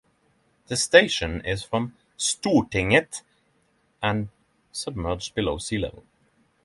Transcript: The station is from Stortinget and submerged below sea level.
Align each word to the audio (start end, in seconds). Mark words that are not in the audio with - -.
The 0.65 0.77
station 0.77 1.45
is 1.45 1.61
from 1.61 1.95
Stortinget 2.17 3.21
and 4.01 4.29
submerged 4.71 5.35
below 5.35 5.59
sea 5.59 5.77
level. 5.77 6.03